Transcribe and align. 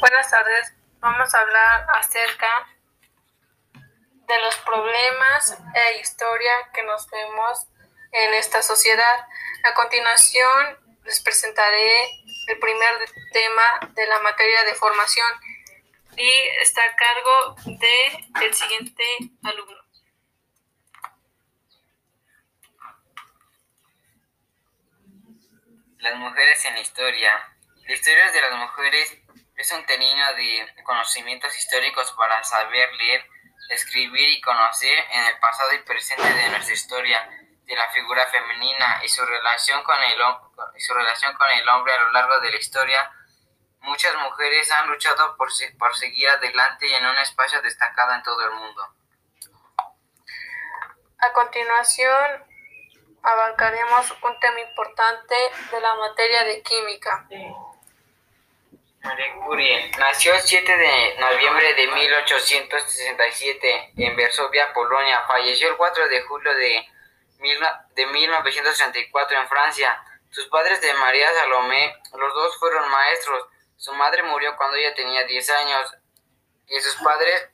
Buenas 0.00 0.30
tardes. 0.30 0.72
Vamos 1.00 1.34
a 1.34 1.40
hablar 1.40 1.86
acerca 1.98 2.48
de 3.74 4.40
los 4.40 4.56
problemas 4.60 5.58
e 5.74 6.00
historia 6.00 6.52
que 6.72 6.82
nos 6.84 7.06
vemos 7.10 7.66
en 8.12 8.32
esta 8.32 8.62
sociedad. 8.62 9.28
A 9.62 9.74
continuación 9.74 10.78
les 11.04 11.20
presentaré 11.20 12.10
el 12.46 12.58
primer 12.58 12.94
tema 13.34 13.92
de 13.92 14.06
la 14.06 14.20
materia 14.20 14.64
de 14.64 14.74
formación 14.74 15.28
y 16.16 16.30
está 16.62 16.80
a 16.82 16.96
cargo 16.96 17.56
de 17.66 18.54
siguiente 18.54 19.04
alumno. 19.42 19.84
Las 25.98 26.16
mujeres 26.16 26.64
en 26.64 26.72
la 26.72 26.80
historia. 26.80 27.32
La 27.86 27.92
historia 27.92 28.30
de 28.30 28.40
las 28.40 28.56
mujeres 28.56 29.12
es 29.12 29.29
un 29.72 29.84
tenido 29.86 30.34
de 30.34 30.74
conocimientos 30.84 31.56
históricos 31.56 32.12
para 32.12 32.42
saber 32.44 32.92
leer, 32.94 33.26
escribir 33.70 34.28
y 34.28 34.40
conocer 34.40 34.98
en 35.10 35.24
el 35.26 35.38
pasado 35.38 35.72
y 35.74 35.78
presente 35.78 36.32
de 36.32 36.48
nuestra 36.50 36.74
historia 36.74 37.28
de 37.64 37.76
la 37.76 37.88
figura 37.90 38.26
femenina 38.26 39.00
y 39.04 39.08
su 39.08 39.24
relación 39.24 39.82
con 39.84 39.96
el, 40.02 40.20
su 40.78 40.92
relación 40.92 41.34
con 41.36 41.48
el 41.50 41.68
hombre 41.68 41.92
a 41.92 42.02
lo 42.02 42.12
largo 42.12 42.40
de 42.40 42.50
la 42.50 42.56
historia. 42.56 43.12
Muchas 43.82 44.14
mujeres 44.16 44.70
han 44.72 44.88
luchado 44.88 45.36
por, 45.36 45.48
por 45.78 45.96
seguir 45.96 46.28
adelante 46.28 46.96
en 46.96 47.06
un 47.06 47.16
espacio 47.16 47.62
destacado 47.62 48.14
en 48.14 48.22
todo 48.22 48.44
el 48.44 48.50
mundo. 48.50 48.82
A 51.18 51.32
continuación, 51.32 52.44
abarcaremos 53.22 54.10
un 54.22 54.40
tema 54.40 54.60
importante 54.60 55.34
de 55.70 55.80
la 55.80 55.94
materia 55.94 56.44
de 56.44 56.62
química. 56.62 57.28
Marie 59.02 59.34
Curie 59.46 59.90
nació 59.98 60.34
el 60.34 60.42
7 60.42 60.76
de 60.76 61.16
noviembre 61.18 61.72
de 61.72 61.86
1867 61.86 63.92
en 63.96 64.16
Varsovia, 64.16 64.74
Polonia. 64.74 65.24
Falleció 65.26 65.70
el 65.70 65.78
4 65.78 66.08
de 66.08 66.20
julio 66.22 66.54
de, 66.54 66.86
de 67.94 68.06
1934 68.06 69.40
en 69.40 69.48
Francia. 69.48 70.04
Sus 70.30 70.48
padres 70.48 70.82
de 70.82 70.92
María 70.94 71.32
Salomé, 71.32 71.96
los 72.12 72.34
dos 72.34 72.58
fueron 72.58 72.90
maestros. 72.90 73.46
Su 73.76 73.94
madre 73.94 74.22
murió 74.22 74.54
cuando 74.56 74.76
ella 74.76 74.94
tenía 74.94 75.24
10 75.24 75.50
años 75.50 75.96
y 76.66 76.78
sus 76.80 76.96
padres 76.96 77.48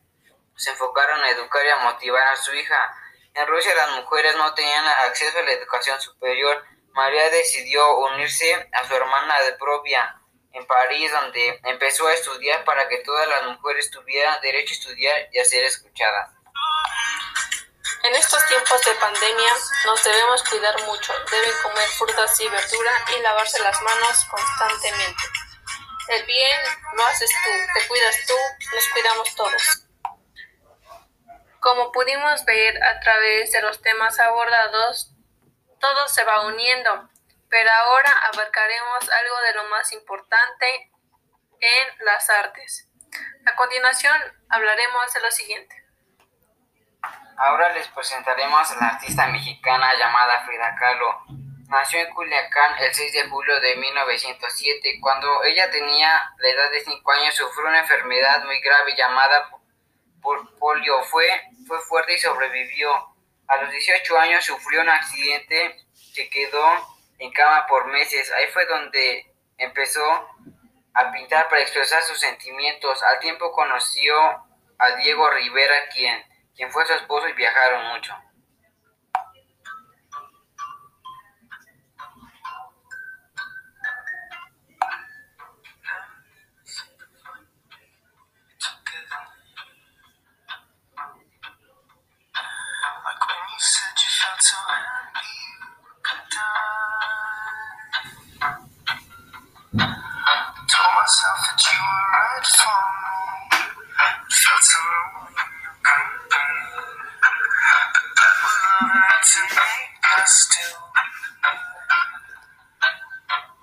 se 0.56 0.70
enfocaron 0.70 1.22
a 1.22 1.30
educar 1.30 1.64
y 1.64 1.70
a 1.70 1.76
motivar 1.76 2.26
a 2.26 2.36
su 2.36 2.52
hija. 2.54 2.92
En 3.34 3.46
Rusia 3.46 3.72
las 3.76 3.92
mujeres 3.92 4.34
no 4.34 4.52
tenían 4.54 4.84
acceso 4.84 5.38
a 5.38 5.42
la 5.42 5.52
educación 5.52 6.00
superior. 6.00 6.64
María 6.90 7.30
decidió 7.30 7.98
unirse 7.98 8.68
a 8.72 8.84
su 8.84 8.96
hermana 8.96 9.40
de 9.42 9.52
Provia 9.52 10.20
en 10.56 10.66
París, 10.66 11.12
donde 11.12 11.60
empezó 11.64 12.06
a 12.06 12.14
estudiar 12.14 12.64
para 12.64 12.88
que 12.88 12.98
todas 12.98 13.28
las 13.28 13.44
mujeres 13.44 13.90
tuvieran 13.90 14.40
derecho 14.40 14.72
a 14.72 14.76
estudiar 14.78 15.28
y 15.32 15.38
a 15.38 15.44
ser 15.44 15.64
escuchadas. 15.64 16.30
En 18.04 18.14
estos 18.14 18.46
tiempos 18.46 18.80
de 18.84 18.94
pandemia 18.94 19.52
nos 19.84 20.02
debemos 20.02 20.42
cuidar 20.44 20.82
mucho. 20.84 21.12
Deben 21.30 21.52
comer 21.62 21.88
frutas 21.90 22.40
y 22.40 22.48
verdura 22.48 22.92
y 23.16 23.22
lavarse 23.22 23.62
las 23.62 23.80
manos 23.82 24.24
constantemente. 24.30 25.22
El 26.08 26.24
bien 26.24 26.60
lo 26.94 27.06
haces 27.06 27.30
tú, 27.30 27.50
te 27.74 27.88
cuidas 27.88 28.16
tú, 28.26 28.34
nos 28.74 28.88
cuidamos 28.90 29.34
todos. 29.34 29.82
Como 31.60 31.92
pudimos 31.92 32.44
ver 32.44 32.82
a 32.82 33.00
través 33.00 33.52
de 33.52 33.60
los 33.60 33.82
temas 33.82 34.18
abordados, 34.20 35.10
todo 35.80 36.08
se 36.08 36.24
va 36.24 36.46
uniendo, 36.46 37.10
pero 37.56 37.70
ahora 37.70 38.12
abarcaremos 38.34 39.10
algo 39.10 39.40
de 39.40 39.54
lo 39.54 39.64
más 39.70 39.90
importante 39.92 40.92
en 41.58 42.04
las 42.04 42.28
artes. 42.28 42.86
A 43.46 43.56
continuación 43.56 44.14
hablaremos 44.50 45.10
de 45.14 45.20
lo 45.20 45.30
siguiente. 45.30 45.74
Ahora 47.38 47.72
les 47.72 47.88
presentaremos 47.88 48.70
a 48.72 48.76
la 48.76 48.88
artista 48.88 49.26
mexicana 49.28 49.94
llamada 49.98 50.44
Frida 50.44 50.76
Kahlo. 50.78 51.22
Nació 51.70 52.00
en 52.00 52.12
Culiacán 52.12 52.76
el 52.78 52.92
6 52.92 53.12
de 53.14 53.28
julio 53.30 53.58
de 53.58 53.76
1907. 53.76 54.98
Cuando 55.00 55.42
ella 55.44 55.70
tenía 55.70 56.30
la 56.36 56.48
edad 56.50 56.70
de 56.70 56.84
5 56.84 57.10
años 57.10 57.34
sufrió 57.36 57.68
una 57.68 57.80
enfermedad 57.80 58.44
muy 58.44 58.60
grave 58.60 58.94
llamada 58.94 59.48
polio. 60.58 61.02
Fue 61.04 61.26
fue 61.66 61.80
fuerte 61.80 62.12
y 62.12 62.18
sobrevivió. 62.18 63.16
A 63.48 63.56
los 63.56 63.70
18 63.70 64.18
años 64.18 64.44
sufrió 64.44 64.82
un 64.82 64.90
accidente 64.90 65.86
que 66.14 66.28
quedó 66.28 66.95
en 67.18 67.32
cama 67.32 67.66
por 67.66 67.86
meses. 67.86 68.30
Ahí 68.32 68.46
fue 68.52 68.66
donde 68.66 69.26
empezó 69.58 70.02
a 70.94 71.12
pintar 71.12 71.48
para 71.48 71.62
expresar 71.62 72.02
sus 72.02 72.18
sentimientos. 72.18 73.02
Al 73.02 73.18
tiempo 73.20 73.52
conoció 73.52 74.14
a 74.78 74.90
Diego 75.02 75.28
Rivera, 75.30 75.88
quien, 75.92 76.22
quien 76.54 76.70
fue 76.70 76.86
su 76.86 76.92
esposo 76.94 77.28
y 77.28 77.32
viajaron 77.32 77.86
mucho. 77.94 78.14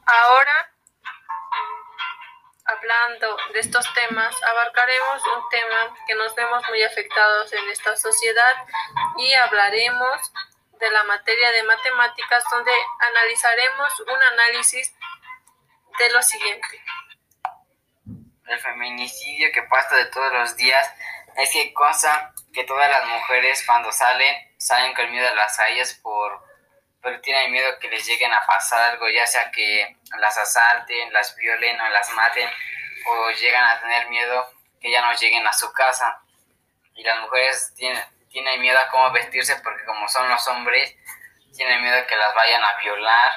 Ahora, 0.05 0.71
hablando 2.65 3.37
de 3.53 3.59
estos 3.59 3.93
temas, 3.93 4.35
abarcaremos 4.43 5.21
un 5.35 5.49
tema 5.49 5.95
que 6.07 6.15
nos 6.15 6.35
vemos 6.35 6.63
muy 6.69 6.83
afectados 6.83 7.51
en 7.53 7.69
esta 7.69 7.95
sociedad 7.95 8.55
y 9.17 9.33
hablaremos 9.33 10.31
de 10.79 10.91
la 10.91 11.03
materia 11.03 11.51
de 11.51 11.63
matemáticas 11.63 12.43
donde 12.51 12.71
analizaremos 12.99 13.99
un 14.01 14.23
análisis 14.23 14.93
de 15.97 16.11
lo 16.11 16.21
siguiente. 16.21 16.83
El 18.47 18.59
feminicidio 18.59 19.51
que 19.53 19.63
pasa 19.63 19.95
de 19.95 20.05
todos 20.07 20.31
los 20.33 20.55
días 20.57 20.89
es 21.37 21.51
que 21.51 21.73
cosa 21.73 22.33
que 22.53 22.63
todas 22.65 22.89
las 22.89 23.05
mujeres 23.07 23.63
cuando 23.65 23.91
salen, 23.91 24.35
salen 24.57 24.93
con 24.93 25.09
miedo 25.11 25.27
a 25.27 25.35
las 25.35 25.57
calles 25.57 25.93
por, 26.03 26.42
porque 27.03 27.19
tienen 27.19 27.51
miedo 27.51 27.77
que 27.79 27.89
les 27.89 28.05
lleguen 28.07 28.33
a 28.33 28.45
pasar 28.45 28.91
algo, 28.91 29.07
ya 29.09 29.27
sea 29.27 29.51
que 29.51 29.97
las 30.17 30.37
asalten, 30.37 31.13
las 31.13 31.35
violen 31.35 31.79
o 31.79 31.89
las 31.89 32.09
maten, 32.11 32.49
o 33.07 33.29
llegan 33.31 33.65
a 33.65 33.79
tener 33.81 34.09
miedo 34.09 34.49
que 34.81 34.89
ya 34.89 35.01
no 35.01 35.13
lleguen 35.13 35.45
a 35.45 35.53
su 35.53 35.71
casa. 35.73 36.21
Y 36.95 37.03
las 37.03 37.19
mujeres 37.19 37.73
tienen, 37.75 38.01
tienen 38.29 38.61
miedo 38.61 38.79
a 38.79 38.87
cómo 38.87 39.11
vestirse 39.11 39.57
porque 39.57 39.85
como 39.85 40.07
son 40.07 40.29
los 40.29 40.47
hombres, 40.47 40.95
tienen 41.55 41.81
miedo 41.83 42.07
que 42.07 42.15
las 42.15 42.33
vayan 42.33 42.63
a 42.63 42.77
violar 42.81 43.31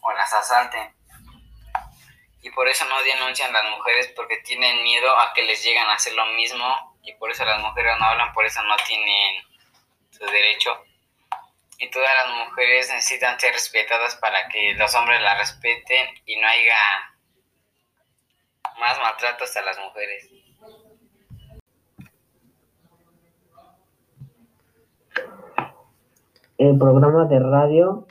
o 0.00 0.12
las 0.12 0.32
asalten 0.32 0.94
y 2.44 2.50
por 2.50 2.68
eso 2.68 2.84
no 2.84 3.02
denuncian 3.02 3.52
las 3.54 3.64
mujeres 3.70 4.12
porque 4.14 4.36
tienen 4.44 4.82
miedo 4.82 5.18
a 5.18 5.32
que 5.32 5.42
les 5.42 5.64
lleguen 5.64 5.86
a 5.86 5.94
hacer 5.94 6.12
lo 6.12 6.26
mismo 6.26 6.94
y 7.02 7.14
por 7.14 7.30
eso 7.30 7.42
las 7.42 7.58
mujeres 7.58 7.96
no 7.98 8.04
hablan, 8.04 8.34
por 8.34 8.44
eso 8.44 8.62
no 8.64 8.76
tienen 8.86 9.42
su 10.10 10.26
derecho. 10.26 10.84
Y 11.78 11.90
todas 11.90 12.10
las 12.14 12.48
mujeres 12.48 12.88
necesitan 12.92 13.38
ser 13.38 13.52
respetadas 13.52 14.16
para 14.16 14.48
que 14.48 14.74
los 14.74 14.94
hombres 14.94 15.20
las 15.22 15.38
respeten 15.38 16.06
y 16.24 16.36
no 16.36 16.46
haya 16.46 16.76
más 18.78 18.98
maltratos 18.98 19.56
a 19.56 19.62
las 19.62 19.78
mujeres. 19.78 20.30
El 26.56 26.78
programa 26.78 27.26
de 27.26 27.40
radio 27.40 28.06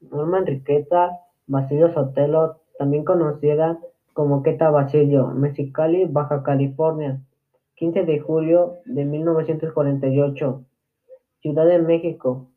Norma 0.00 0.38
Enriqueta 0.38 1.22
Basilio 1.46 1.92
Sotelo 1.92 2.60
también 2.78 3.04
conocida 3.04 3.78
como 4.12 4.42
Queta 4.42 4.70
Basilio, 4.70 5.28
Mexicali, 5.28 6.04
Baja 6.04 6.42
California, 6.42 7.20
15 7.76 8.04
de 8.04 8.20
julio 8.20 8.78
de 8.84 9.04
1948, 9.04 10.64
Ciudad 11.40 11.66
de 11.66 11.78
México, 11.78 12.48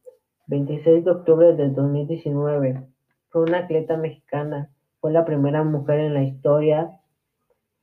26 0.48 1.06
de 1.06 1.12
octubre 1.12 1.54
del 1.54 1.74
2019. 1.74 2.88
Fue 3.30 3.42
una 3.44 3.60
atleta 3.60 3.98
mexicana, 3.98 4.70
fue 5.00 5.12
la 5.12 5.26
primera 5.26 5.64
mujer 5.64 6.00
en 6.00 6.14
la 6.14 6.24
historia 6.24 7.00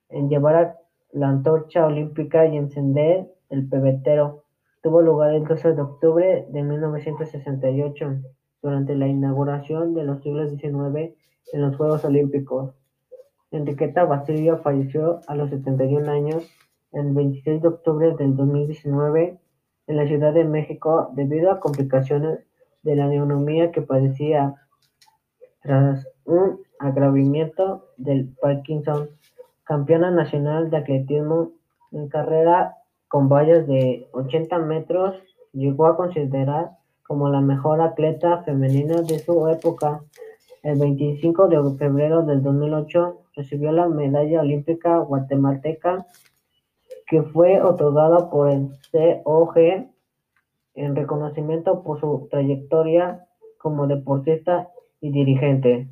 en 0.09 0.29
llevar 0.29 0.79
la 1.13 1.29
antorcha 1.29 1.87
olímpica 1.87 2.47
y 2.47 2.57
encender 2.57 3.33
el 3.51 3.69
pebetero. 3.69 4.45
Tuvo 4.83 5.01
lugar 5.01 5.35
el 5.35 5.45
12 5.45 5.75
de 5.75 5.83
octubre 5.83 6.47
de 6.49 6.63
1968, 6.63 8.23
durante 8.63 8.95
la 8.95 9.09
inauguración 9.09 9.95
de 9.95 10.05
los 10.05 10.23
siglos 10.23 10.51
XIX 10.51 11.15
en 11.53 11.61
los 11.61 11.77
Juegos 11.77 12.05
Olímpicos. 12.05 12.75
Enriqueta 13.51 14.05
Basilio 14.05 14.59
falleció 14.59 15.21
a 15.27 15.35
los 15.35 15.51
71 15.51 16.11
años 16.11 16.49
el 16.93 17.13
26 17.13 17.61
de 17.61 17.69
octubre 17.69 18.15
del 18.17 18.37
2019 18.37 19.39
en 19.89 19.97
la 19.97 20.07
Ciudad 20.07 20.33
de 20.33 20.45
México 20.45 21.11
debido 21.15 21.51
a 21.51 21.61
complicaciones 21.61 22.39
de 22.83 22.97
la 22.97 23.07
neumonía 23.07 23.71
que 23.71 23.83
padecía 23.83 24.55
tras 25.63 26.07
un 26.25 26.61
agravamiento 26.79 27.89
del 27.97 28.35
Parkinson. 28.41 29.11
Campeona 29.65 30.11
nacional 30.11 30.71
de 30.71 30.79
atletismo 30.79 31.53
en 31.93 32.09
carrera 32.09 32.77
con 33.13 33.29
vallas 33.29 33.67
de 33.67 34.09
80 34.13 34.59
metros, 34.61 35.15
llegó 35.53 35.87
a 35.87 35.97
considerar 35.97 36.71
como 37.07 37.29
la 37.29 37.43
mejor 37.43 37.83
atleta 37.83 38.43
femenina 38.43 39.03
de 39.03 39.19
su 39.19 39.49
época. 39.49 40.03
El 40.63 40.79
25 40.79 41.49
de 41.49 41.77
febrero 41.77 42.23
del 42.23 42.43
2008 42.43 43.19
recibió 43.37 43.71
la 43.73 43.87
medalla 43.89 44.41
olímpica 44.41 44.97
guatemalteca 44.99 46.07
que 47.07 47.23
fue 47.23 47.61
otorgada 47.61 48.31
por 48.31 48.49
el 48.49 48.71
COG 49.25 49.92
en 50.75 50.97
reconocimiento 50.97 51.83
por 51.83 52.01
su 52.01 52.29
trayectoria 52.31 53.27
como 53.59 53.87
deportista 53.87 54.69
y 55.01 55.11
dirigente. 55.11 55.89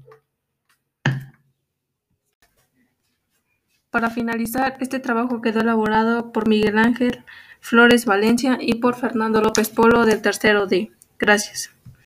Para 3.90 4.10
finalizar, 4.10 4.76
este 4.80 5.00
trabajo 5.00 5.40
quedó 5.40 5.60
elaborado 5.60 6.32
por 6.32 6.48
Miguel 6.48 6.78
Ángel 6.78 7.24
Flores 7.60 8.06
Valencia 8.06 8.56
y 8.60 8.76
por 8.76 8.94
Fernando 8.94 9.40
López 9.40 9.68
Polo 9.68 10.04
del 10.04 10.22
Tercero 10.22 10.66
D. 10.66 10.92
Gracias. 11.18 11.74